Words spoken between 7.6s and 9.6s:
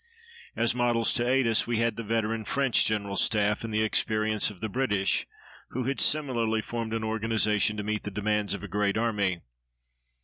to meet the demands of a great army.